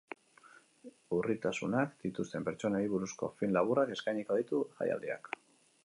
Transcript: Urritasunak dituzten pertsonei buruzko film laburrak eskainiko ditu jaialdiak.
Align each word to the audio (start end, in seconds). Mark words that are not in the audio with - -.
Urritasunak 1.17 1.93
dituzten 2.05 2.49
pertsonei 2.49 2.83
buruzko 2.95 3.31
film 3.43 3.55
laburrak 3.59 3.93
eskainiko 3.99 4.41
ditu 4.41 4.65
jaialdiak. 4.81 5.35